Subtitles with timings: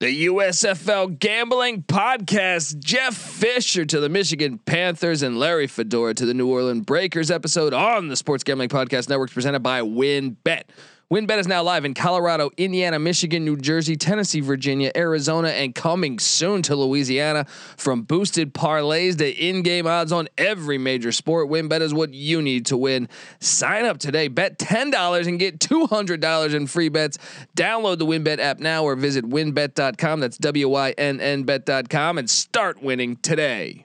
[0.00, 2.80] The USFL Gambling Podcast.
[2.80, 7.72] Jeff Fisher to the Michigan Panthers and Larry Fedora to the New Orleans Breakers episode
[7.72, 10.64] on the Sports Gambling Podcast Network presented by WynnBET.
[11.12, 16.18] WynnBET is now live in Colorado, Indiana, Michigan, New Jersey, Tennessee, Virginia, Arizona, and coming
[16.18, 17.44] soon to Louisiana.
[17.76, 22.64] From boosted parlays to in-game odds on every major sport, WynnBET is what you need
[22.66, 23.10] to win.
[23.38, 27.18] Sign up today, bet ten dollars and get two hundred dollars in free bets.
[27.54, 30.20] Download the WynnBET app now or visit wynnbet.com.
[30.20, 33.84] That's w-y-n-n bet.com and start winning today.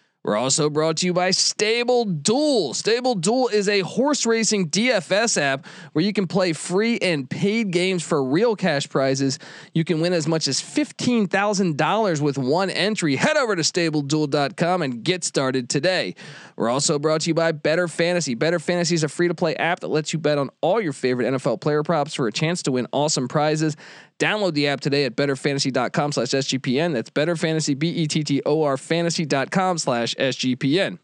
[0.23, 2.75] We're also brought to you by Stable Duel.
[2.75, 7.71] Stable Duel is a horse racing DFS app where you can play free and paid
[7.71, 9.39] games for real cash prizes.
[9.73, 13.15] You can win as much as $15,000 with one entry.
[13.15, 16.13] Head over to stableduel.com and get started today.
[16.55, 18.35] We're also brought to you by Bettor Fantasy.
[18.35, 20.93] Bettor Fantasy is a free to play app that lets you bet on all your
[20.93, 23.75] favorite NFL player props for a chance to win awesome prizes.
[24.21, 26.93] Download the app today at bettorfantasy.com slash SGPN.
[26.93, 30.99] That's betterfantasy, B-E-T-T-O-R fantasy.com slash SGPN.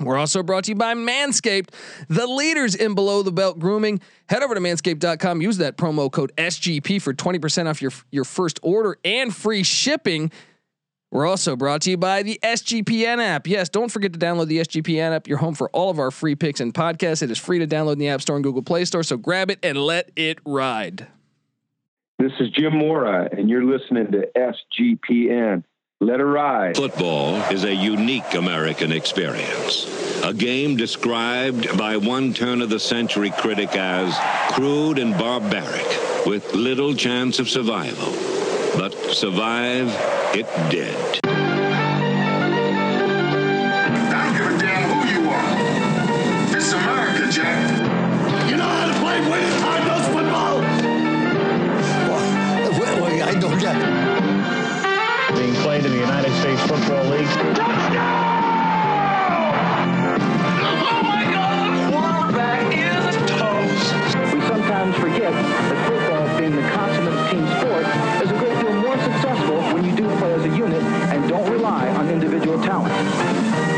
[0.00, 1.68] We're also brought to you by Manscaped,
[2.08, 4.00] the leaders in below the belt grooming.
[4.28, 8.58] Head over to manscaped.com, use that promo code SGP for 20% off your, your first
[8.64, 10.32] order and free shipping.
[11.12, 13.46] We're also brought to you by the SGPN app.
[13.46, 15.28] Yes, don't forget to download the SGPN app.
[15.28, 17.22] You're home for all of our free picks and podcasts.
[17.22, 19.50] It is free to download in the App Store and Google Play Store, so grab
[19.50, 21.06] it and let it ride.
[22.20, 25.64] This is Jim Mora, and you're listening to SGPN.
[26.02, 26.76] Let it ride.
[26.76, 30.20] Football is a unique American experience.
[30.22, 34.14] A game described by one turn of the century critic as
[34.52, 38.12] crude and barbaric, with little chance of survival.
[38.76, 39.88] But survive
[40.34, 41.39] it did.
[65.32, 67.84] That football, being the consummate team sport,
[68.22, 71.50] is a great deal more successful when you do play as a unit and don't
[71.50, 72.92] rely on individual talent.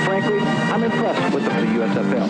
[0.04, 0.40] Frankly,
[0.72, 2.28] I'm impressed with the USFL.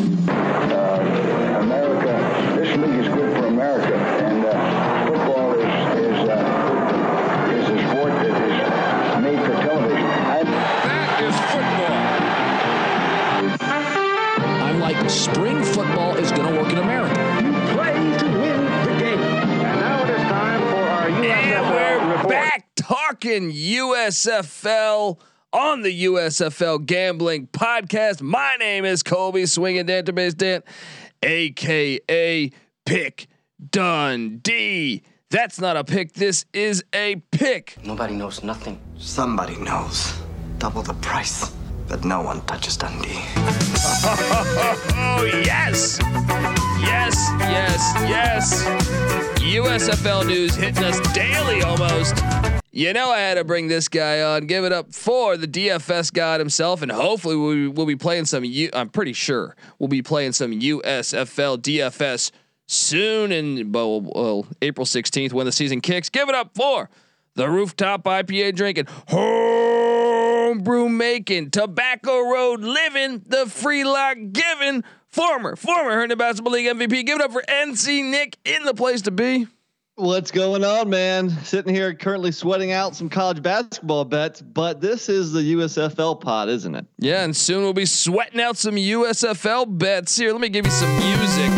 [0.73, 4.22] uh, America, this league is good for America,
[24.13, 25.19] USFL
[25.55, 28.21] on the USFL Gambling Podcast.
[28.21, 30.67] My name is Colby Swinging Database Dent,
[31.23, 32.51] aka
[32.85, 33.27] Pick
[33.71, 35.03] Dundee.
[35.31, 36.13] That's not a pick.
[36.13, 37.79] This is a pick.
[37.87, 38.79] Nobody knows nothing.
[38.99, 40.13] Somebody knows.
[40.59, 41.51] Double the price,
[41.89, 43.19] but no one touches Dundee.
[44.95, 45.99] Oh yes,
[46.83, 48.65] yes, yes, yes.
[49.39, 52.17] USFL news hitting us daily almost.
[52.75, 54.47] You know I had to bring this guy on.
[54.47, 58.45] Give it up for the DFS god himself, and hopefully we will be playing some.
[58.47, 62.31] U- I'm pretty sure we'll be playing some USFL DFS
[62.67, 66.09] soon, in well, well April 16th when the season kicks.
[66.09, 66.89] Give it up for
[67.35, 75.91] the rooftop IPA drinking, homebrew making, tobacco road living, the free lock giving, former former
[75.91, 77.05] Herndon Basketball League MVP.
[77.05, 79.47] Give it up for NC Nick in the place to be.
[80.03, 81.31] What's going on, man?
[81.45, 86.49] Sitting here currently sweating out some college basketball bets, but this is the USFL pod,
[86.49, 86.87] isn't it?
[86.99, 90.17] Yeah, and soon we'll be sweating out some USFL bets.
[90.17, 91.53] Here, let me give you some music.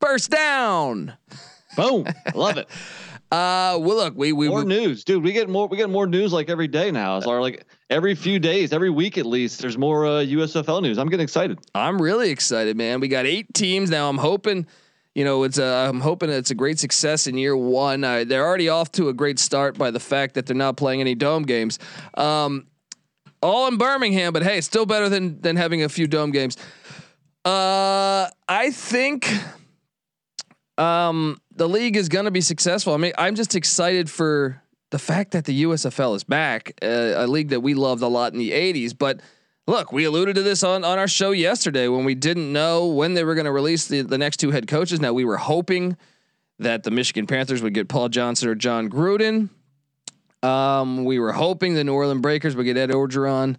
[0.00, 1.18] First down.
[1.76, 2.06] Boom.
[2.34, 2.66] Love it.
[3.30, 5.22] Uh, well, look, we we, More we news, dude.
[5.22, 5.68] We get more.
[5.68, 7.18] We get more news like every day now.
[7.18, 9.60] It's our like every few days, every week at least.
[9.60, 10.96] There's more uh, USFL news.
[10.96, 11.58] I'm getting excited.
[11.74, 13.00] I'm really excited, man.
[13.00, 14.08] We got eight teams now.
[14.08, 14.66] I'm hoping,
[15.14, 18.02] you know, it's a, I'm hoping it's a great success in year one.
[18.02, 21.02] Uh, they're already off to a great start by the fact that they're not playing
[21.02, 21.78] any dome games.
[22.14, 22.66] Um,
[23.42, 26.56] all in Birmingham, but hey, still better than than having a few dome games.
[27.44, 29.30] Uh, I think
[30.78, 32.94] um, the league is going to be successful.
[32.94, 37.26] I mean, I'm just excited for the fact that the USFL is back, uh, a
[37.26, 38.96] league that we loved a lot in the '80s.
[38.96, 39.20] But
[39.66, 43.14] look, we alluded to this on on our show yesterday when we didn't know when
[43.14, 45.00] they were going to release the the next two head coaches.
[45.00, 45.96] Now we were hoping
[46.58, 49.50] that the Michigan Panthers would get Paul Johnson or Jon Gruden.
[50.42, 53.56] Um, we were hoping the New Orleans Breakers would get Ed Orgeron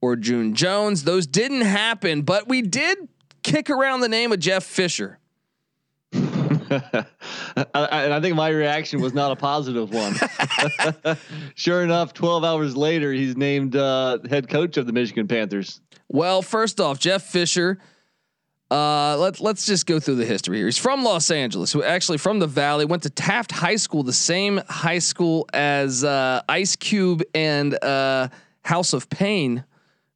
[0.00, 1.04] or June Jones.
[1.04, 3.08] Those didn't happen, but we did
[3.42, 5.18] kick around the name of Jeff Fisher.
[7.56, 10.14] I, I, think my reaction was not a positive one.
[11.54, 15.80] sure enough, 12 hours later, he's named uh, head coach of the Michigan Panthers.
[16.08, 17.78] Well, first off, Jeff Fisher.
[18.70, 20.66] Uh, let's let's just go through the history here.
[20.66, 22.84] He's from Los Angeles, who actually from the Valley.
[22.84, 28.28] Went to Taft High School, the same high school as uh, Ice Cube and uh,
[28.62, 29.64] House of Pain.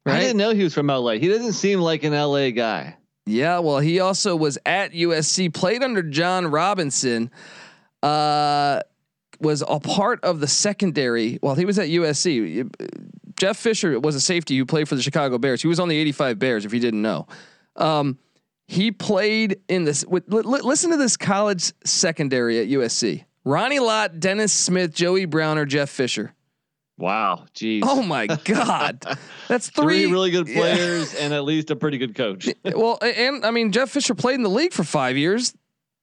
[0.05, 0.15] Right?
[0.15, 1.13] I didn't know he was from LA.
[1.13, 2.97] He doesn't seem like an LA guy.
[3.29, 7.29] Yeah, well, he also was at USC, played under John Robinson,
[8.01, 8.81] uh,
[9.39, 12.73] was a part of the secondary while he was at USC.
[13.37, 15.61] Jeff Fisher was a safety who played for the Chicago Bears.
[15.61, 17.27] He was on the 85 Bears, if you didn't know.
[17.75, 18.17] Um,
[18.67, 20.03] he played in this.
[20.05, 25.65] With, li, listen to this college secondary at USC: Ronnie Lott, Dennis Smith, Joey Browner,
[25.65, 26.33] Jeff Fisher.
[26.99, 27.81] Wow, geez.
[27.85, 29.05] Oh my God,
[29.47, 31.21] that's three, three really good players yeah.
[31.21, 32.49] and at least a pretty good coach.
[32.65, 35.53] well, and I mean Jeff Fisher played in the league for five years.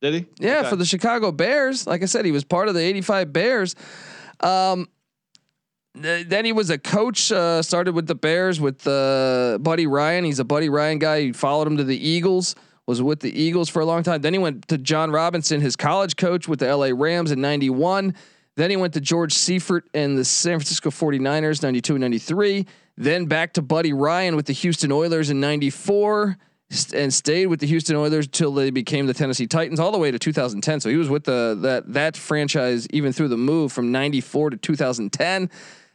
[0.00, 0.26] Did he?
[0.38, 0.70] Yeah, okay.
[0.70, 1.86] for the Chicago Bears.
[1.86, 3.74] Like I said, he was part of the '85 Bears.
[4.40, 4.88] Um,
[5.94, 7.30] then he was a coach.
[7.30, 10.24] Uh, started with the Bears with uh, Buddy Ryan.
[10.24, 11.20] He's a Buddy Ryan guy.
[11.20, 12.54] He followed him to the Eagles.
[12.86, 14.22] Was with the Eagles for a long time.
[14.22, 18.14] Then he went to John Robinson, his college coach with the LA Rams in '91.
[18.56, 22.66] Then he went to George Seifert and the San Francisco 49ers, 92 and 93.
[22.96, 26.38] Then back to Buddy Ryan with the Houston Oilers in 94
[26.94, 30.10] and stayed with the Houston Oilers until they became the Tennessee Titans all the way
[30.10, 30.80] to 2010.
[30.80, 34.56] So he was with the that that franchise even through the move from 94 to
[34.56, 35.50] 2010.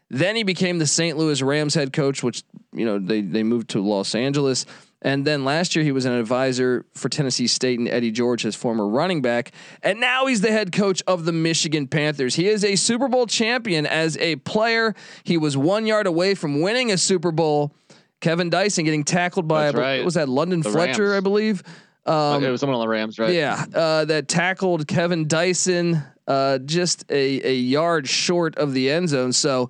[0.10, 1.18] Then he became the St.
[1.18, 4.66] Louis Rams head coach, which you know they they moved to Los Angeles.
[5.02, 8.56] And then last year he was an advisor for Tennessee State and Eddie George, his
[8.56, 9.52] former running back.
[9.82, 12.36] And now he's the head coach of the Michigan Panthers.
[12.36, 14.94] He is a Super Bowl champion as a player.
[15.24, 17.74] He was one yard away from winning a Super Bowl.
[18.20, 20.06] Kevin Dyson getting tackled by right.
[20.06, 21.18] was that London the Fletcher, Rams.
[21.18, 21.64] I believe.
[22.06, 23.34] Um, it was someone on the Rams, right?
[23.34, 29.10] Yeah, uh, that tackled Kevin Dyson uh, just a, a yard short of the end
[29.10, 29.34] zone.
[29.34, 29.70] So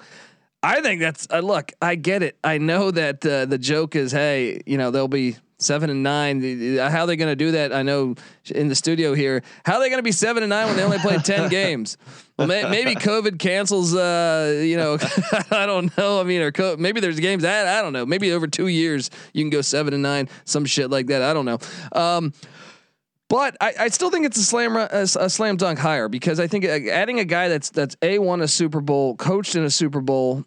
[0.63, 1.71] I think that's uh, look.
[1.81, 2.37] I get it.
[2.43, 6.41] I know that uh, the joke is, hey, you know, they'll be seven and nine.
[6.77, 7.73] How are they going to do that?
[7.73, 8.15] I know
[8.53, 9.43] in the studio here.
[9.65, 11.97] How are they going to be seven and nine when they only played ten games?
[12.37, 13.95] Well, may, maybe COVID cancels.
[13.95, 14.97] Uh, you know,
[15.51, 16.19] I don't know.
[16.19, 18.05] I mean, or co- maybe there's games that I don't know.
[18.05, 21.23] Maybe over two years you can go seven and nine, some shit like that.
[21.23, 21.57] I don't know.
[21.91, 22.33] Um,
[23.29, 26.47] but I, I, still think it's a slam a, a, slam dunk hire because I
[26.47, 29.69] think uh, adding a guy that's that's a won a Super Bowl, coached in a
[29.69, 30.43] Super Bowl,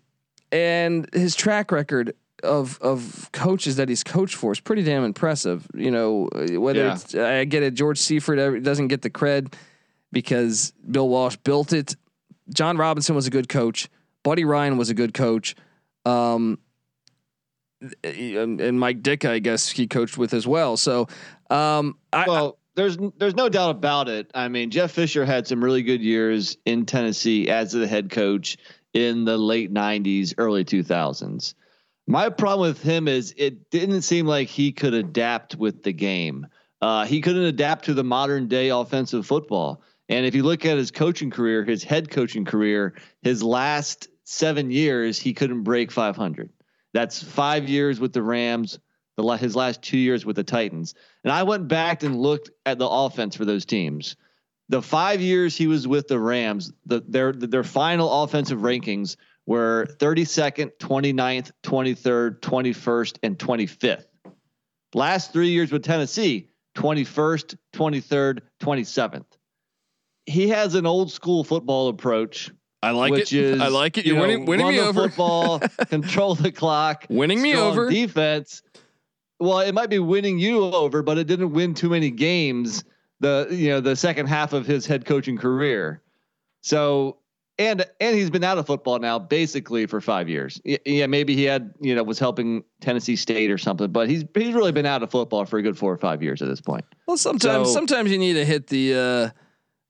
[0.55, 2.15] and his track record
[2.45, 5.67] of of coaches that he's coached for is pretty damn impressive.
[5.75, 6.95] You know, whether yeah.
[6.95, 9.53] it's I get it, George Seifert doesn't get the cred
[10.13, 11.97] because Bill Walsh built it.
[12.53, 13.89] John Robinson was a good coach.
[14.23, 15.57] Buddy Ryan was a good coach.
[16.07, 16.59] Um,
[18.03, 20.77] and, Mike Ditka, I guess he coached with as well.
[20.77, 21.09] So,
[21.51, 24.31] um, I, well, there's there's no doubt about it.
[24.35, 28.57] I mean, Jeff Fisher had some really good years in Tennessee as the head coach
[28.95, 31.55] in the late 90s, early 2000s.
[32.07, 36.47] My problem with him is it didn't seem like he could adapt with the game.
[36.81, 39.83] Uh, he couldn't adapt to the modern day offensive football.
[40.09, 44.71] And if you look at his coaching career, his head coaching career, his last seven
[44.71, 46.51] years, he couldn't break 500.
[46.93, 48.79] That's five years with the Rams,
[49.17, 50.95] the, his last two years with the Titans.
[51.25, 54.17] And I went back and looked at the offense for those teams
[54.69, 59.17] the five years he was with the Rams, the, their their final offensive rankings
[59.47, 64.07] were 32nd, 29th, 23rd, 21st, and 25th.
[64.95, 69.27] Last three years with Tennessee, 21st, 23rd, 27th.
[70.27, 72.51] He has an old school football approach.
[72.83, 73.45] I like which it.
[73.45, 74.07] Is, I like it.
[74.07, 75.09] You're you know, winning, winning me over.
[75.09, 77.91] Football, control the clock, winning me over.
[77.91, 78.63] Defense.
[79.41, 82.85] Well, it might be winning you over, but it didn't win too many games
[83.21, 86.03] the you know the second half of his head coaching career.
[86.63, 87.19] So
[87.59, 90.61] and and he's been out of football now basically for five years.
[90.65, 94.55] Yeah, maybe he had you know was helping Tennessee State or something, but he's he's
[94.55, 96.85] really been out of football for a good four or five years at this point.
[97.07, 99.31] Well, sometimes so, sometimes you need to hit the uh,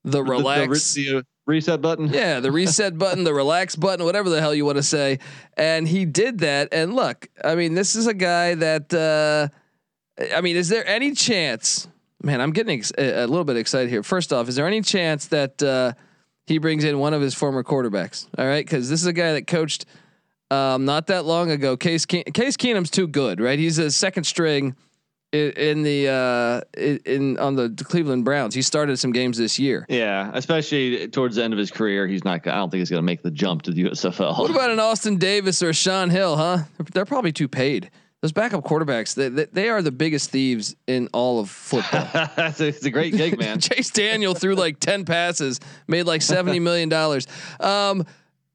[0.03, 0.93] the relax.
[0.93, 2.09] The, the, reset button.
[2.09, 5.19] Yeah, the reset button, the relax button, whatever the hell you want to say.
[5.57, 6.69] And he did that.
[6.71, 8.93] And look, I mean, this is a guy that.
[8.93, 9.55] Uh,
[10.33, 11.89] I mean, is there any chance?
[12.25, 14.01] Man, I'm getting ex- a little bit excited here.
[14.01, 15.93] First off, is there any chance that uh,
[16.47, 18.27] he brings in one of his former quarterbacks?
[18.35, 19.85] All right, because this is a guy that coached
[20.49, 21.77] um, not that long ago.
[21.77, 23.59] Case Ke- Case Keenum's too good, right?
[23.59, 24.75] He's a second string
[25.31, 28.55] in, in the uh, in, in on the Cleveland Browns.
[28.55, 29.85] He started some games this year.
[29.87, 32.47] Yeah, especially towards the end of his career, he's not.
[32.47, 34.39] I don't think he's going to make the jump to the USFL.
[34.39, 36.37] What about an Austin Davis or a Shaun Hill?
[36.37, 36.63] Huh?
[36.91, 37.91] They're probably too paid.
[38.25, 42.09] Those backup quarterbacks, they, they, they are the biggest thieves in all of football.
[42.35, 43.59] That's a, it's a great gig, man.
[43.59, 47.27] Chase Daniel threw like ten passes, made like seventy million dollars.
[47.59, 48.03] Um,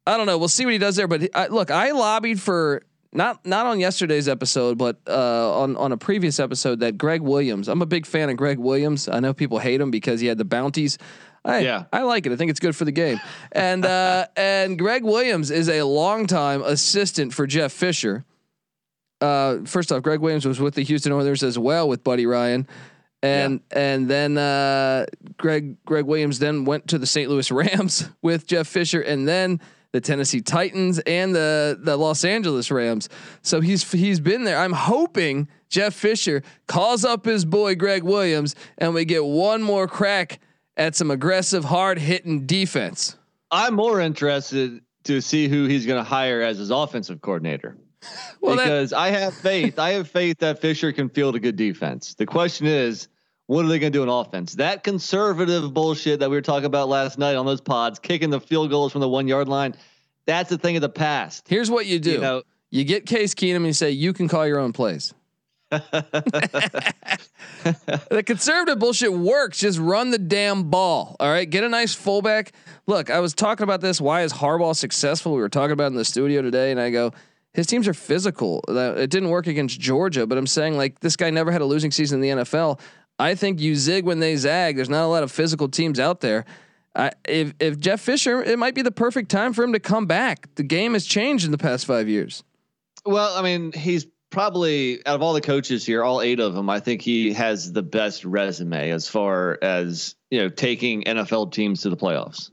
[0.08, 0.38] I don't know.
[0.38, 1.06] We'll see what he does there.
[1.06, 5.92] But I, look, I lobbied for not not on yesterday's episode, but uh, on on
[5.92, 7.68] a previous episode that Gregg Williams.
[7.68, 9.08] I'm a big fan of Gregg Williams.
[9.08, 10.98] I know people hate him because he had the bounties.
[11.44, 11.84] I, Yeah.
[11.92, 12.32] I like it.
[12.32, 13.20] I think it's good for the game.
[13.52, 18.24] And uh, and Gregg Williams is a longtime assistant for Jeff Fisher.
[19.20, 22.66] Uh, first off, Gregg Williams was with the Houston Oilers as well with Buddy Ryan.
[23.22, 25.04] And and then uh,
[25.36, 27.28] Greg Gregg Williams then went to the St.
[27.28, 29.60] Louis Rams with Jeff Fisher, and then
[29.92, 33.10] the Tennessee Titans and the the Los Angeles Rams.
[33.42, 34.58] So he's he's been there.
[34.58, 39.86] I'm hoping Jeff Fisher calls up his boy Gregg Williams, and we get one more
[39.86, 40.40] crack
[40.76, 43.16] at some aggressive, hard hitting defense.
[43.50, 47.76] I'm more interested to see who he's going to hire as his offensive coordinator.
[48.40, 49.78] Well, that- because I have faith.
[49.78, 52.14] I have faith that Fisher can field a good defense.
[52.14, 53.08] The question is,
[53.46, 54.54] what are they going to do in offense?
[54.54, 58.40] That conservative bullshit that we were talking about last night on those pods, kicking the
[58.40, 59.74] field goals from the one yard line,
[60.24, 61.46] that's a thing of the past.
[61.48, 62.12] Here's what you do.
[62.12, 62.42] You know-
[62.72, 65.12] you get Case Keenum and you say you can call your own plays.
[65.70, 66.94] the
[68.24, 69.58] conservative bullshit works.
[69.58, 71.16] Just run the damn ball.
[71.20, 71.48] All right.
[71.48, 72.52] Get a nice fullback.
[72.86, 74.00] Look, I was talking about this.
[74.00, 75.34] Why is Harbaugh successful?
[75.34, 77.12] We were talking about it in the studio today, and I go,
[77.54, 78.62] his teams are physical.
[78.68, 81.90] It didn't work against Georgia, but I'm saying like this guy never had a losing
[81.90, 82.80] season in the NFL.
[83.18, 84.76] I think you zig when they zag.
[84.76, 86.44] There's not a lot of physical teams out there.
[86.94, 90.06] I, if if Jeff Fisher, it might be the perfect time for him to come
[90.06, 90.52] back.
[90.56, 92.42] The game has changed in the past five years.
[93.04, 96.70] Well, I mean, he's probably out of all the coaches here, all eight of them,
[96.70, 101.82] I think he has the best resume as far as you know taking NFL teams
[101.82, 102.50] to the playoffs.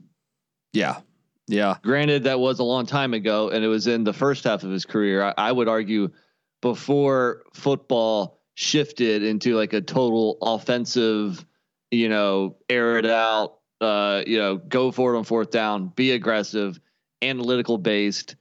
[0.72, 1.00] Yeah,
[1.48, 1.76] yeah.
[1.82, 4.70] Granted, that was a long time ago, and it was in the first half of
[4.70, 5.22] his career.
[5.22, 6.10] I, I would argue
[6.60, 11.44] before football shifted into like a total offensive,
[11.90, 16.12] you know, air it out, uh, you know, go for it on fourth down, be
[16.12, 16.78] aggressive,
[17.22, 18.36] analytical based.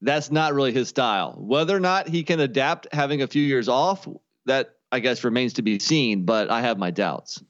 [0.00, 1.36] That's not really his style.
[1.38, 4.08] Whether or not he can adapt having a few years off,
[4.46, 7.42] that I guess remains to be seen, but I have my doubts.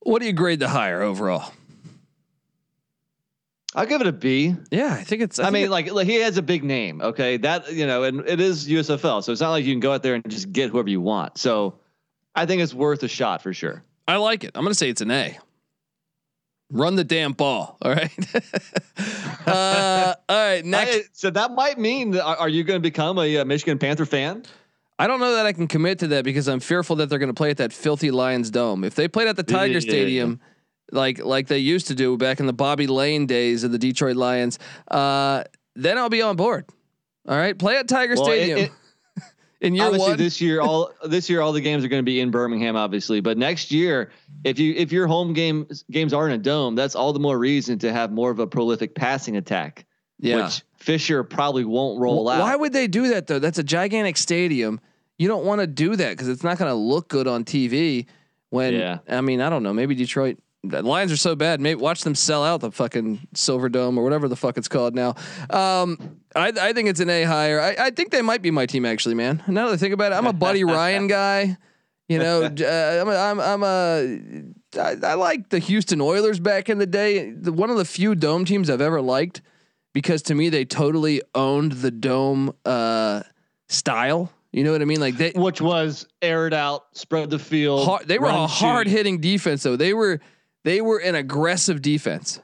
[0.00, 1.52] What do you grade the hire overall?
[3.74, 4.56] I'll give it a B.
[4.70, 5.38] Yeah, I think it's.
[5.38, 7.00] I, think mean, it- like, like he has a big name.
[7.02, 9.92] Okay, that you know, and it is USFL, so it's not like you can go
[9.92, 11.36] out there and just get whoever you want.
[11.38, 11.78] So,
[12.34, 13.84] I think it's worth a shot for sure.
[14.06, 14.52] I like it.
[14.54, 15.38] I'm going to say it's an A.
[16.70, 17.76] Run the damn ball.
[17.82, 18.10] All right.
[19.46, 20.64] uh, all right.
[20.64, 20.96] Next.
[20.96, 23.78] I- so that might mean, that, are, are you going to become a, uh Michigan
[23.78, 24.44] Panther fan?
[24.98, 27.28] I don't know that I can commit to that because I'm fearful that they're going
[27.30, 28.82] to play at that filthy Lions dome.
[28.84, 29.80] If they played at the Tiger.
[29.80, 30.40] Stadium,
[30.92, 34.16] like like they used to do back in the Bobby Layne days of the Detroit
[34.16, 34.58] Lions,
[34.90, 35.44] uh,
[35.76, 36.66] then I'll be on board.
[37.28, 38.72] All right, play at Tiger Well, Stadium it-
[39.60, 40.18] in year obviously, one.
[40.18, 43.20] this year all this year all the games are going to be in Birmingham, obviously.
[43.20, 44.10] But next year,
[44.44, 47.38] if you if your home games games are in a dome, that's all the more
[47.38, 49.84] reason to have more of a prolific passing attack.
[50.18, 50.44] yeah.
[50.44, 52.40] which Fisher probably won't roll out.
[52.40, 53.40] Why would they do that though?
[53.40, 54.80] That's a gigantic stadium.
[55.18, 58.06] You don't want to do that because it's not going to look good on TV.
[58.50, 58.98] When Yeah.
[59.08, 59.74] I mean, I don't know.
[59.74, 61.60] Maybe Detroit the Lions are so bad.
[61.60, 65.14] Maybe watch them sell out the fucking Silverdome or whatever the fuck it's called now.
[65.50, 67.60] Um, I, I think it's an A higher.
[67.60, 69.42] I, I think they might be my team actually, man.
[69.46, 71.56] Now that I think about it, I'm a Buddy Ryan guy.
[72.08, 76.70] You know, uh, I'm a, I'm I'm a I, I like the Houston Oilers back
[76.70, 77.30] in the day.
[77.30, 79.42] The, one of the few dome teams I've ever liked
[79.92, 83.22] because to me they totally owned the dome uh,
[83.68, 84.32] style.
[84.52, 85.00] You know what I mean?
[85.00, 87.84] Like they which was aired out, spread the field.
[87.84, 89.76] hard, they were a hard hitting defense though.
[89.76, 90.20] They were
[90.64, 92.40] they were an aggressive defense.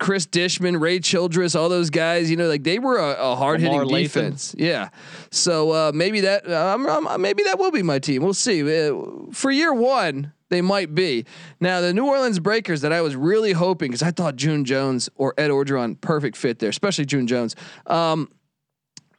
[0.00, 3.60] Chris Dishman, Ray Childress, all those guys, you know, like they were a, a hard
[3.60, 4.54] hitting defense.
[4.58, 4.88] Yeah.
[5.30, 8.22] So uh, maybe that um, um, maybe that will be my team.
[8.22, 8.62] We'll see.
[8.62, 8.94] Uh,
[9.32, 11.26] for year one, they might be.
[11.60, 15.08] Now the New Orleans Breakers that I was really hoping because I thought June Jones
[15.14, 17.54] or Ed Orgeron perfect fit there, especially June Jones.
[17.86, 18.30] Um,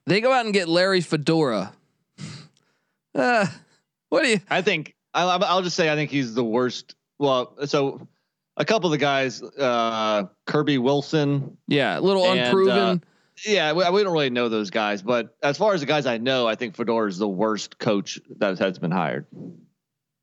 [0.08, 1.74] they go out and get Larry Fedora.
[3.16, 3.48] Uh,
[4.10, 4.40] what do you?
[4.52, 6.96] I think I'll, I'll just say I think he's the worst.
[7.20, 8.08] Well, so
[8.58, 11.58] a couple of the guys, uh, Kirby Wilson.
[11.68, 12.72] Yeah, a little And, unproven.
[12.78, 12.98] uh,
[13.46, 16.18] Yeah, we, we don't really know those guys, but as far as the guys I
[16.18, 19.26] know, I think Fedora is the worst coach that has been hired.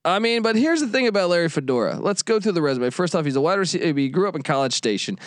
[0.04, 1.98] I mean, but here's the thing about Larry Fedora.
[1.98, 2.90] Let's go through the resume.
[2.90, 3.98] First off, he's a wide receiver.
[3.98, 5.18] He grew up in College Station,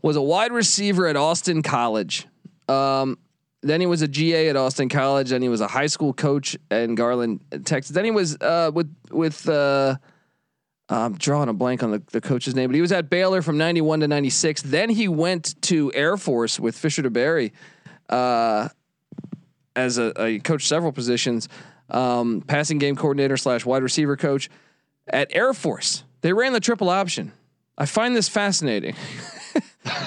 [0.00, 2.26] was a wide receiver at Austin College.
[2.68, 3.18] Um,
[3.62, 5.30] then he was a GA at Austin College.
[5.30, 7.92] Then he was a high school coach in Garland, Texas.
[7.94, 9.48] Then he was uh, with with.
[9.48, 9.96] Uh,
[10.90, 13.58] I'm drawing a blank on the, the coach's name, but he was at Baylor from
[13.58, 14.62] 91 to 96.
[14.62, 17.52] Then he went to Air Force with Fisher DeBerry
[18.08, 18.68] uh,
[19.76, 21.48] as a, a coach several positions,
[21.90, 24.48] um, passing game coordinator slash wide receiver coach
[25.06, 26.04] at Air Force.
[26.22, 27.32] They ran the triple option.
[27.76, 28.96] I find this fascinating.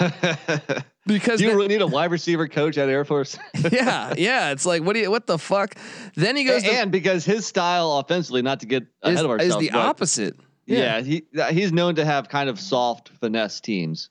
[1.05, 3.37] because do you really need a wide receiver coach at Air Force?
[3.71, 4.51] yeah, yeah.
[4.51, 5.75] It's like what do you what the fuck?
[6.15, 9.23] Then he goes and, to, and because his style offensively, not to get ahead is,
[9.23, 10.35] of ourselves, is the opposite.
[10.77, 11.01] Yeah.
[11.01, 14.09] he he's known to have kind of soft finesse teams.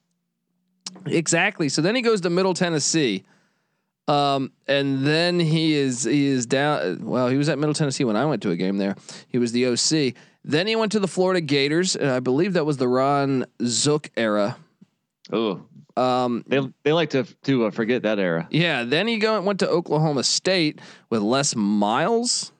[1.06, 1.68] Exactly.
[1.68, 3.24] So then he goes to Middle Tennessee.
[4.08, 7.04] Um, and then he is he is down.
[7.04, 8.96] Well, he was at Middle Tennessee when I went to a game there.
[9.28, 10.14] He was the OC.
[10.44, 14.10] Then he went to the Florida Gators, and I believe that was the Ron Zook
[14.16, 14.56] era.
[15.32, 15.62] Oh,
[15.96, 18.48] um, they they like to to uh, forget that era.
[18.50, 18.84] Yeah.
[18.84, 22.52] Then he go, went to Oklahoma State with Les Miles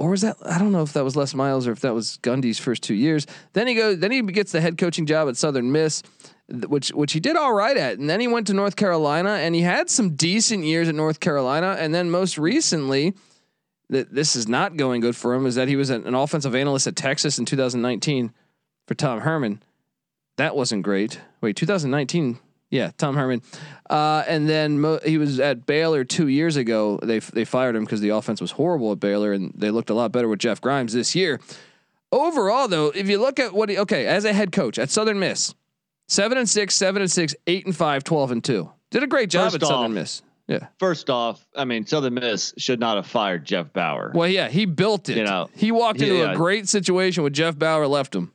[0.00, 2.18] or was that I don't know if that was Les Miles or if that was
[2.22, 3.26] Gundy's first two years.
[3.52, 6.02] Then he goes, then he gets the head coaching job at Southern Miss,
[6.48, 9.54] which which he did all right at, and then he went to North Carolina and
[9.54, 13.14] he had some decent years at North Carolina, and then most recently,
[13.90, 16.86] that this is not going good for him is that he was an offensive analyst
[16.86, 18.32] at Texas in 2019
[18.86, 19.62] for Tom Herman.
[20.38, 21.20] That wasn't great.
[21.42, 22.38] Wait, 2019
[22.70, 23.42] yeah, Tom Herman.
[23.88, 26.98] Uh, and then mo- he was at Baylor two years ago.
[27.02, 29.94] They they fired him because the offense was horrible at Baylor, and they looked a
[29.94, 31.40] lot better with Jeff Grimes this year.
[32.12, 35.18] Overall, though, if you look at what he okay as a head coach at Southern
[35.18, 35.54] Miss,
[36.08, 39.30] seven and six, seven and six, eight and five, 12 and two, did a great
[39.30, 40.22] job First at off, Southern Miss.
[40.46, 40.66] Yeah.
[40.78, 44.10] First off, I mean Southern Miss should not have fired Jeff Bower.
[44.14, 45.16] Well, yeah, he built it.
[45.16, 48.32] You know, he walked into yeah, a great situation with Jeff Bower left him.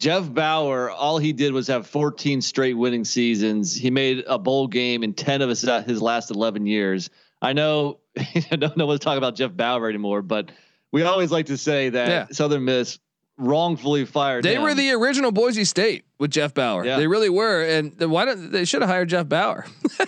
[0.00, 3.74] Jeff Bower, all he did was have 14 straight winning seasons.
[3.74, 7.10] He made a bowl game in 10 of his his last 11 years.
[7.42, 7.98] I know
[8.50, 10.50] I don't know what to talk about Jeff Bower anymore, but
[10.90, 12.26] we always like to say that yeah.
[12.32, 12.98] Southern Miss
[13.36, 14.42] wrongfully fired.
[14.42, 14.62] They him.
[14.62, 16.84] were the original Boise State with Jeff Bower.
[16.84, 16.96] Yeah.
[16.96, 19.66] They really were, and why don't they should have hired Jeff Bower?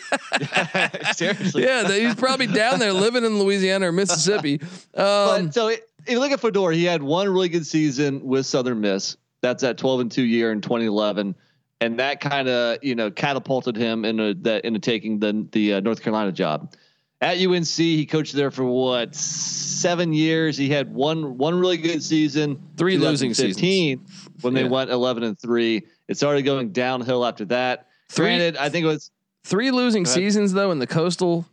[1.14, 4.61] Seriously, yeah, he's probably down there living in Louisiana or Mississippi.
[4.62, 8.47] Um, but so if you look at Fedora, he had one really good season with
[8.47, 9.16] Southern Miss.
[9.42, 11.35] That's that 12 and 2 year in 2011
[11.83, 15.81] and that kind of, you know, catapulted him into that into taking the the uh,
[15.81, 16.74] North Carolina job.
[17.20, 19.14] At UNC, he coached there for what?
[19.14, 20.57] 7 years.
[20.57, 24.62] He had one one really good season, three losing seasons when yeah.
[24.62, 25.83] they went 11 and 3.
[26.09, 27.88] It started going downhill after that.
[28.09, 29.11] Three, Granted, I think it was
[29.44, 31.46] three losing seasons though in the coastal.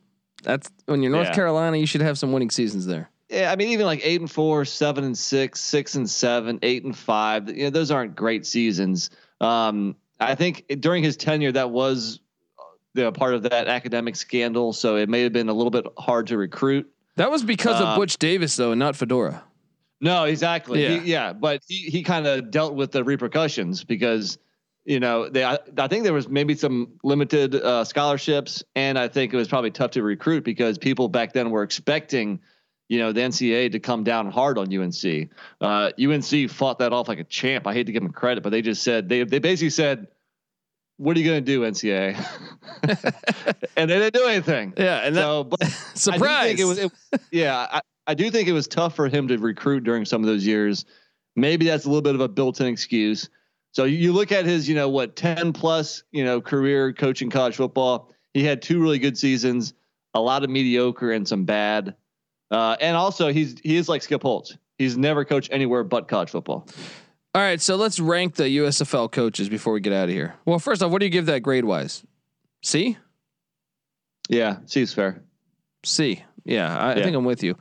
[0.43, 1.35] That's when you're North yeah.
[1.35, 3.09] Carolina, you should have some winning seasons there.
[3.29, 6.83] Yeah, I mean, even like eight and four, seven and six, six and seven, eight
[6.83, 7.47] and five.
[7.49, 9.11] You know, those aren't great seasons.
[9.39, 12.19] Um, I think during his tenure, that was
[12.95, 14.73] you know, part of that academic scandal.
[14.73, 16.91] So it may have been a little bit hard to recruit.
[17.15, 19.43] That was because of Butch Davis, though, and not Fedora.
[20.01, 20.81] No, exactly.
[20.81, 24.37] Yeah, he, yeah but he he kind of dealt with the repercussions because
[24.85, 29.09] you know they I, I think there was maybe some limited uh, scholarships, and I
[29.09, 32.39] think it was probably tough to recruit because people back then were expecting
[32.89, 35.29] you know, the NCAA to come down hard on UNC.
[35.61, 37.67] Uh, UNC fought that off like a champ.
[37.67, 40.07] I hate to give them credit, but they just said they they basically said,
[40.97, 42.17] "What are you going to do, NCAA?"
[43.77, 44.73] and they didn't do anything.
[44.75, 46.59] Yeah, and so but surprise.
[46.59, 46.91] it was, it,
[47.31, 50.27] yeah, I, I do think it was tough for him to recruit during some of
[50.27, 50.85] those years.
[51.35, 53.29] Maybe that's a little bit of a built-in excuse.
[53.71, 57.55] So you look at his, you know, what ten plus, you know, career coaching college
[57.55, 58.11] football.
[58.33, 59.75] He had two really good seasons,
[60.15, 61.95] a lot of mediocre and some bad.
[62.51, 64.57] Uh, and also, he's he is like Skip Holtz.
[64.77, 66.67] He's never coached anywhere but college football.
[67.35, 70.35] All right, so let's rank the USFL coaches before we get out of here.
[70.45, 72.03] Well, first off, what do you give that grade wise?
[72.63, 72.97] C.
[74.29, 75.21] Yeah, C is fair.
[75.83, 76.23] C.
[76.43, 76.99] Yeah, I, yeah.
[76.99, 77.55] I think I'm with you.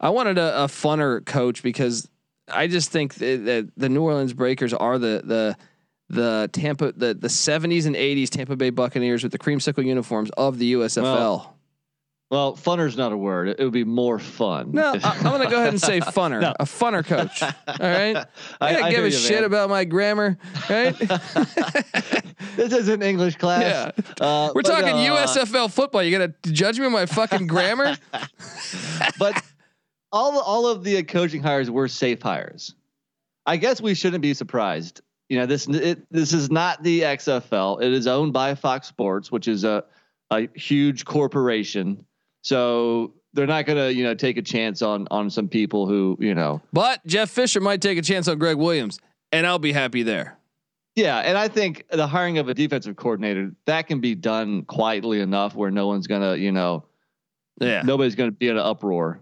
[0.00, 2.08] I wanted a, a funner coach because
[2.48, 5.56] I just think that, that, the New Orleans Breakers are the the
[6.08, 10.58] the Tampa the the 70s and 80s Tampa Bay Buccaneers with the creamsicle uniforms of
[10.58, 11.02] the USFL.
[11.02, 11.57] Well,
[12.30, 13.48] well, funner's not a word.
[13.48, 14.72] It would be more fun.
[14.72, 16.40] No, I, am going to go ahead and say funner.
[16.42, 16.52] no.
[16.60, 17.42] A funner coach.
[17.42, 18.16] All right.
[18.60, 19.44] I, I, I give a you, shit man.
[19.44, 20.36] about my grammar.
[20.68, 20.94] Right.
[22.56, 23.92] this is an English class.
[23.98, 24.26] Yeah.
[24.26, 26.02] Uh, We're talking uh, USFL football.
[26.02, 27.96] You got to judge me on my fucking grammar.
[29.18, 29.42] but
[30.12, 32.74] all all of the coaching hires were safe hires.
[33.46, 35.00] I guess we shouldn't be surprised.
[35.30, 37.82] You know this it, this is not the XFL.
[37.82, 39.84] It is owned by Fox Sports, which is a
[40.30, 42.04] a huge corporation
[42.42, 46.16] so they're not going to, you know, take a chance on on some people who,
[46.20, 46.60] you know.
[46.72, 49.00] But Jeff Fisher might take a chance on Gregg Williams,
[49.32, 50.38] and I'll be happy there.
[50.94, 55.20] Yeah, and I think the hiring of a defensive coordinator that can be done quietly
[55.20, 56.86] enough where no one's gonna, you know,
[57.60, 59.20] yeah, nobody's gonna be in an uproar.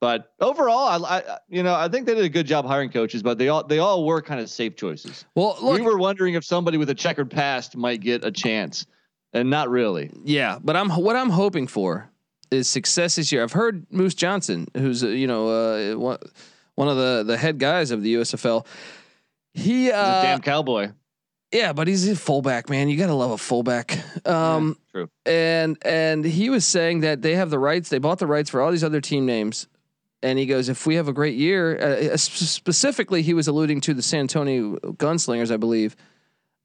[0.00, 3.22] But overall, I, I, you know, I think they did a good job hiring coaches,
[3.22, 5.24] but they all they all were kind of safe choices.
[5.34, 8.86] Well, look, we were wondering if somebody with a checkered past might get a chance,
[9.32, 10.10] and not really.
[10.24, 12.10] Yeah, but I'm what I'm hoping for
[12.50, 13.42] is success this year.
[13.42, 16.18] I've heard Moose Johnson, who's uh, you know uh, one
[16.74, 18.66] one of the the head guys of the USFL.
[19.54, 20.92] He uh, damn cowboy.
[21.52, 22.88] Yeah, but he's a fullback, man.
[22.90, 23.98] You gotta love a fullback.
[24.26, 25.10] Um, yeah, true.
[25.24, 27.88] And and he was saying that they have the rights.
[27.88, 29.66] They bought the rights for all these other team names.
[30.22, 31.78] And he goes, if we have a great year,
[32.12, 35.94] uh, specifically, he was alluding to the San Antonio Gunslingers, I believe.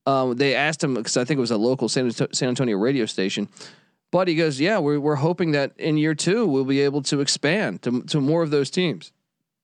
[0.06, 3.06] Um, they asked him because I think it was a local San, San Antonio radio
[3.06, 3.48] station.
[4.14, 7.20] But he goes, yeah, we're we're hoping that in year two we'll be able to
[7.20, 9.12] expand to to more of those teams.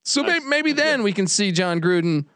[0.02, 2.26] So maybe, maybe then we can see Jon Gruden,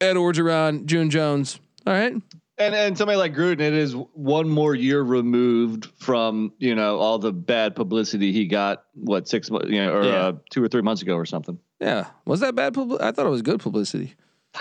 [0.00, 1.60] Ed Orgeron, June Jones.
[1.86, 2.14] All right.
[2.56, 7.18] And and somebody like Gruden, it is one more year removed from you know all
[7.18, 8.84] the bad publicity he got.
[8.94, 10.12] What six months, you know, or yeah.
[10.12, 11.58] uh, two or three months ago or something.
[11.78, 12.72] Yeah, was that bad?
[12.72, 14.14] Pub- I thought it was good publicity.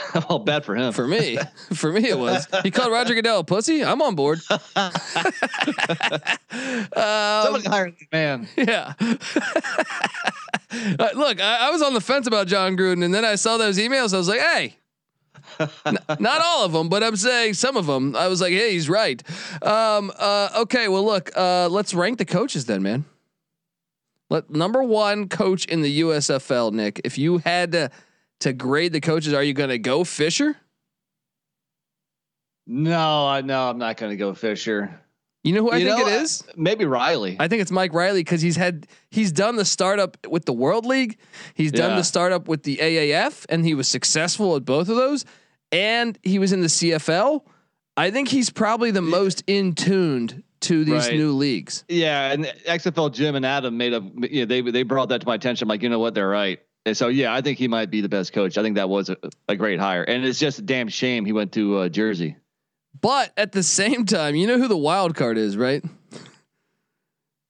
[0.29, 0.93] well, bad for him.
[0.93, 1.37] For me,
[1.73, 2.47] for me, it was.
[2.63, 3.83] He called Roger Goodell a pussy.
[3.83, 4.39] I'm on board.
[4.49, 4.59] um,
[6.93, 8.47] Somebody hired the man.
[8.55, 8.93] Yeah.
[9.01, 9.15] uh,
[11.15, 13.77] look, I, I was on the fence about Jon Gruden, and then I saw those
[13.77, 14.13] emails.
[14.13, 14.75] I was like, hey.
[15.85, 18.15] N- not all of them, but I'm saying some of them.
[18.15, 19.21] I was like, hey, he's right.
[19.63, 23.05] Um, uh, okay, well, look, uh, let's rank the coaches then, man.
[24.29, 26.99] Let number one coach in the USFL, Nick.
[27.05, 27.89] If you had to
[28.41, 30.55] to grade the coaches, are you going to go Fisher?
[32.65, 35.01] No, I no, I'm not going to go Fisher.
[35.43, 36.43] You know who I you think know, it is?
[36.57, 37.37] Maybe Riley.
[37.39, 40.85] I think it's Mike Riley because he's had he's done the startup with the World
[40.85, 41.17] League,
[41.53, 41.97] he's done yeah.
[41.97, 45.23] the startup with the AAF, and he was successful at both of those.
[45.71, 47.43] And he was in the CFL.
[47.95, 51.15] I think he's probably the most in tuned to these right.
[51.15, 51.85] new leagues.
[51.87, 55.35] Yeah, and XFL Jim and Adam made a yeah they they brought that to my
[55.35, 55.65] attention.
[55.65, 56.59] I'm like, you know what, they're right.
[56.87, 58.57] And so yeah, I think he might be the best coach.
[58.57, 59.17] I think that was a,
[59.49, 62.37] a great hire, and it's just a damn shame he went to uh, Jersey.
[63.01, 65.83] But at the same time, you know who the wild card is, right?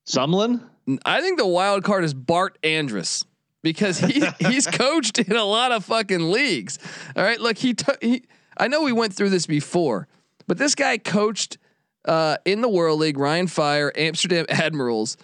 [0.10, 0.68] Sumlin.
[1.06, 3.26] I think the wild card is Bart Andrus
[3.62, 6.80] because he he's coached in a lot of fucking leagues.
[7.16, 8.24] All right, look, he t- he.
[8.58, 10.08] I know we went through this before,
[10.48, 11.60] but this guy coached
[12.06, 13.20] uh, in the World League.
[13.20, 15.16] Rhein Fire, Amsterdam Admirals.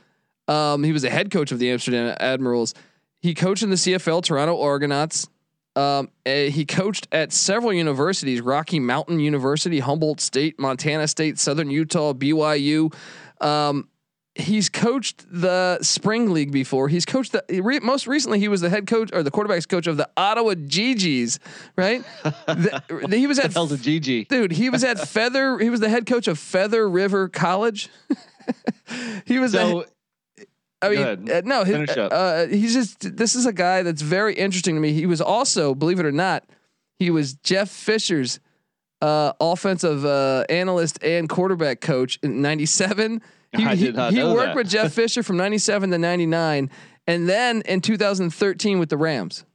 [0.47, 2.75] Um, he was a head coach of the Amsterdam Admirals.
[3.23, 5.29] He coached in the CFL, Toronto Argonauts.
[5.77, 11.71] Um, uh, he coached at several universities: Rocky Mountain University, Humboldt State, Montana State, Southern
[11.71, 12.93] Utah, BYU.
[13.39, 13.87] Um,
[14.35, 16.89] he's coached the spring league before.
[16.89, 18.39] He's coached the re, most recently.
[18.39, 21.39] He was the head coach or the quarterbacks coach of the Ottawa GGs.
[21.77, 22.03] Right?
[22.23, 24.51] the, he was at a GG, dude.
[24.51, 25.57] He was at Feather.
[25.59, 27.89] He was the head coach of Feather River College.
[29.25, 29.85] he was so,
[30.83, 33.17] I mean, uh, no, his, uh, he's just.
[33.17, 34.93] This is a guy that's very interesting to me.
[34.93, 36.43] He was also, believe it or not,
[36.99, 38.39] he was Jeff Fisher's
[39.01, 43.21] uh, offensive uh, analyst and quarterback coach in '97.
[43.55, 44.55] He, I did not he, he worked that.
[44.55, 46.71] with Jeff Fisher from '97 to '99,
[47.05, 49.45] and then in 2013 with the Rams.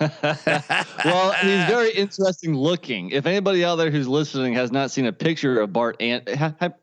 [0.00, 3.10] well, he's very interesting looking.
[3.10, 6.22] If anybody out there who's listening has not seen a picture of Bart An-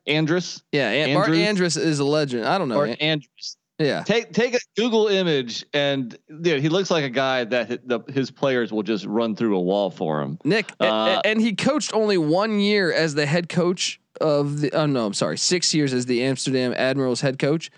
[0.06, 2.46] Andrus, yeah, An- Bart Andrus is a legend.
[2.46, 2.76] I don't know.
[2.76, 3.56] Bart Andrus.
[3.80, 4.02] Yeah.
[4.02, 8.30] Take take a Google image and dude, he looks like a guy that the, his
[8.30, 10.38] players will just run through a wall for him.
[10.44, 14.70] Nick, uh, and, and, he coached only one year as the head coach of the.
[14.72, 17.70] Oh no, I'm sorry, six years as the Amsterdam Admirals head coach.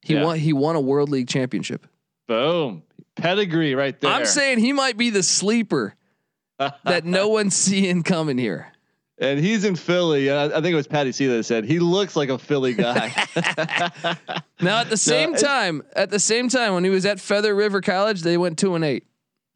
[0.00, 0.24] He yeah.
[0.24, 0.38] won.
[0.38, 1.88] He won a World League championship.
[2.28, 2.84] Boom,
[3.16, 4.12] pedigree right there.
[4.12, 5.96] I'm saying he might be the sleeper
[6.58, 8.72] that no one's seeing coming here
[9.20, 10.30] and he's in Philly.
[10.30, 13.08] I, I, think it was Patty C that said he looks like a Philly guy.
[14.60, 17.54] now, at the same no, time, at the same time, when he was at Feather
[17.54, 19.04] River College, they went two and eight.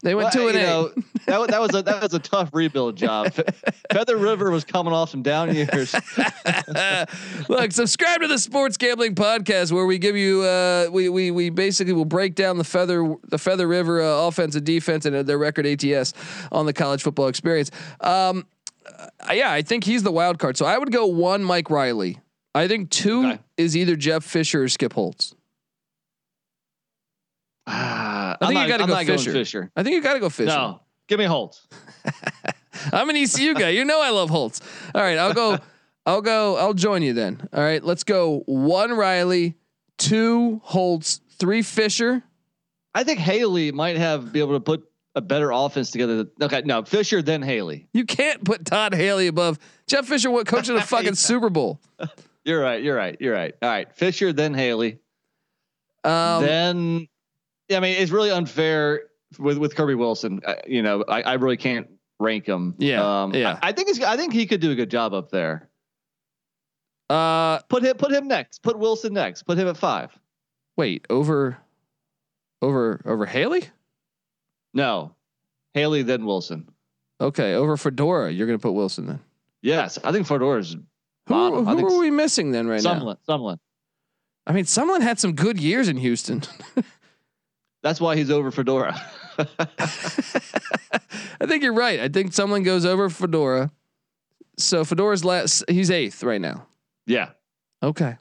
[0.03, 0.63] They went well, two and eight.
[0.63, 0.89] Know,
[1.27, 3.31] that, that was a that was a tough rebuild job.
[3.93, 5.95] Feather River was coming off some down years.
[7.47, 11.49] Look, subscribe to the Sports Gambling Podcast, where we give you uh, we we we
[11.49, 15.23] basically will break down the Feather the Feather River uh, offense and defense and uh,
[15.23, 16.13] their record ATS
[16.51, 17.71] on the college football experience.
[18.01, 18.45] Um,
[19.31, 20.57] yeah, I think he's the wild card.
[20.57, 22.19] So I would go one Mike Riley.
[22.55, 23.39] I think two okay.
[23.57, 25.35] is either Jeff Fisher or Skip Holtz.
[27.65, 29.31] Uh, I think not, you got to go Fisher.
[29.31, 29.71] Fisher.
[29.75, 30.49] I think you got to go Fisher.
[30.49, 31.67] No, give me Holtz.
[32.91, 33.69] I'm an ECU guy.
[33.69, 34.61] You know I love Holtz.
[34.93, 35.57] All right, I'll go.
[36.05, 36.57] I'll go.
[36.57, 37.47] I'll join you then.
[37.53, 38.43] All right, let's go.
[38.45, 39.55] One Riley,
[39.97, 42.23] two Holtz, three Fisher.
[42.93, 44.83] I think Haley might have be able to put
[45.15, 46.25] a better offense together.
[46.41, 47.87] Okay, no, Fisher then Haley.
[47.93, 50.31] You can't put Todd Haley above Jeff Fisher.
[50.31, 51.13] What coaching the fucking yeah.
[51.13, 51.79] Super Bowl?
[52.43, 52.81] You're right.
[52.81, 53.17] You're right.
[53.19, 53.53] You're right.
[53.61, 54.99] All right, Fisher then Haley.
[56.03, 57.07] Um, then,
[57.71, 59.03] I mean, it's really unfair
[59.39, 60.41] with with Kirby Wilson.
[60.45, 61.87] Uh, you know, I, I really can't
[62.19, 62.75] rank him.
[62.77, 63.23] Yeah.
[63.23, 63.59] Um, yeah.
[63.61, 64.01] I, I think he's.
[64.01, 65.69] I think he could do a good job up there.
[67.09, 67.95] Uh, put him.
[67.97, 68.63] Put him next.
[68.63, 69.43] Put Wilson next.
[69.43, 70.17] Put him at five.
[70.75, 71.57] Wait, over,
[72.61, 73.69] over, over Haley?
[74.73, 75.15] No,
[75.73, 76.69] Haley then Wilson.
[77.21, 79.19] Okay, over Fedora, you're going to put Wilson then.
[79.61, 80.75] Yes, I think Fedora's.
[81.27, 83.37] Who, who are we missing then right Sumlin, now?
[83.37, 83.57] Sumlin.
[84.45, 86.41] I mean, Sumlin had some good years in Houston.
[87.81, 88.93] That's why he's over Fedora.
[89.37, 91.99] I think you're right.
[91.99, 93.71] I think Sumlin goes over Fedora.
[94.57, 95.63] So Fedora's last.
[95.69, 96.67] He's eighth right now.
[97.05, 97.29] Yeah.
[97.81, 98.17] Okay.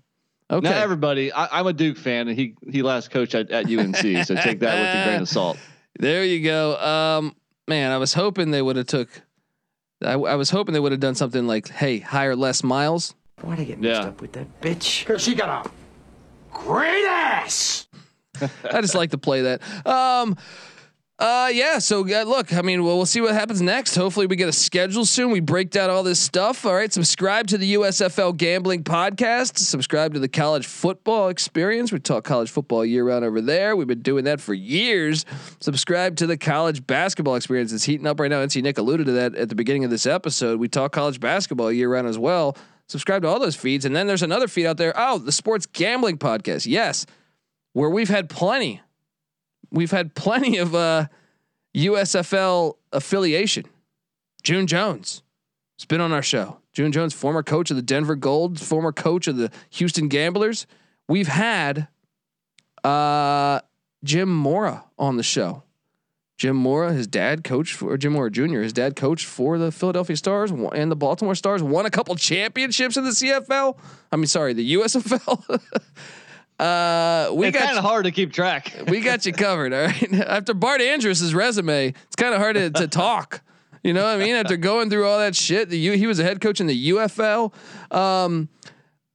[0.50, 0.68] Okay.
[0.68, 1.32] Not everybody.
[1.32, 4.60] I, am a Duke fan, and he he last coached at, at UNC, so take
[4.60, 5.58] that with a grain of salt.
[5.98, 6.76] There you go.
[6.78, 7.36] Um,
[7.68, 9.08] man, I was hoping they would have took.
[10.02, 13.60] I, I, was hoping they would have done something like, "Hey, hire Les Miles." Why'd
[13.60, 14.08] I get mixed yeah.
[14.08, 15.04] up with that bitch?
[15.06, 15.70] Cause she got a
[16.52, 17.88] great ass.
[18.40, 19.86] I just like to play that.
[19.86, 20.36] Um,
[21.22, 21.78] uh, yeah.
[21.78, 23.94] So uh, look, I mean, well, we'll see what happens next.
[23.94, 25.30] Hopefully, we get a schedule soon.
[25.30, 26.66] We break down all this stuff.
[26.66, 26.92] All right.
[26.92, 29.58] Subscribe to the USFL Gambling Podcast.
[29.58, 31.92] Subscribe to the College Football Experience.
[31.92, 33.76] We talk college football year round over there.
[33.76, 35.24] We've been doing that for years.
[35.60, 37.72] Subscribe to the College Basketball Experience.
[37.72, 38.44] It's heating up right now.
[38.44, 40.58] NC Nick alluded to that at the beginning of this episode.
[40.58, 42.56] We talk college basketball year round as well.
[42.88, 44.92] Subscribe to all those feeds, and then there's another feed out there.
[44.96, 46.66] Oh, the Sports Gambling Podcast.
[46.66, 47.06] Yes,
[47.74, 48.80] where we've had plenty
[49.72, 51.06] we've had plenty of uh,
[51.76, 53.64] USFL affiliation.
[54.42, 55.22] June Jones
[55.78, 56.58] has been on our show.
[56.72, 60.66] June Jones, former coach of the Denver Gold, former coach of the Houston Gamblers.
[61.08, 61.88] We've had
[62.84, 63.60] uh,
[64.04, 65.64] Jim Mora on the show.
[66.38, 68.60] Jim Mora, his dad coached for Jim Mora Jr.
[68.60, 71.62] His dad coached for the Philadelphia Stars and the Baltimore Stars.
[71.62, 73.78] Won a couple championships in the CFL.
[74.10, 75.60] I mean, sorry, the USFL.
[76.62, 78.72] Uh, we it's kind of hard to keep track.
[78.86, 79.72] we got you covered.
[79.72, 80.12] All right.
[80.26, 83.42] After Bart Andrus' resume, it's kind of hard to, to talk.
[83.82, 84.36] You know what I mean?
[84.36, 86.90] After going through all that shit, the U, he was a head coach in the
[86.90, 87.52] UFL.
[87.92, 88.48] Um,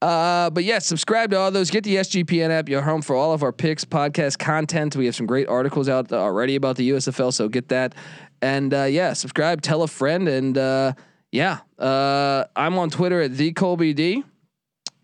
[0.02, 1.72] uh, but yeah, subscribe to all those.
[1.72, 2.68] Get the SGPN app.
[2.68, 4.98] You're home for all of our picks, podcast content.
[4.98, 7.96] We have some great articles out already about the USFL, so get that.
[8.42, 10.94] And uh, yeah, subscribe, tell a friend, and uh,
[11.32, 14.24] yeah, uh, I'm on Twitter at the Colby D.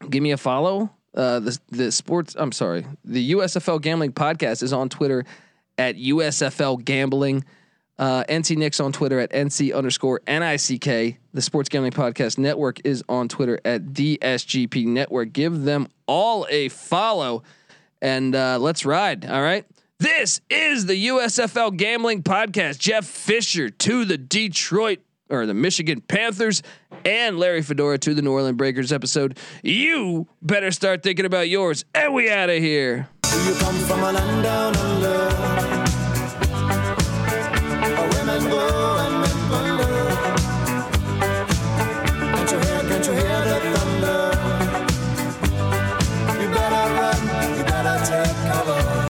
[0.10, 0.92] Give me a follow.
[1.16, 2.36] Uh, the the sports.
[2.38, 2.86] I'm sorry.
[3.06, 5.26] The USFL Gambling Podcast is on Twitter
[5.78, 7.46] at USFL Gambling.
[8.00, 11.20] Uh, NC Nick's on Twitter at NC underscore NICK.
[11.34, 15.32] The Sports Gambling Podcast Network is on Twitter at DSGP Network.
[15.32, 17.44] Give them all a follow
[18.02, 19.26] and uh, let's ride.
[19.26, 19.66] All right.
[20.00, 22.80] This is the USFL Gambling Podcast.
[22.80, 25.00] Jeff Fisher to the Detroit
[25.34, 26.62] or the Michigan Panthers
[27.06, 29.38] and Larry Fedora to the New Orleans Breakers episode.
[29.64, 31.86] You better start thinking about yours.
[31.94, 33.10] And we out of here.